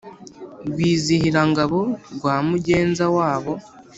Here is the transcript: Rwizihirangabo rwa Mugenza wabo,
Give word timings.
Rwizihirangabo 0.67 1.79
rwa 2.15 2.35
Mugenza 2.47 3.05
wabo, 3.17 3.53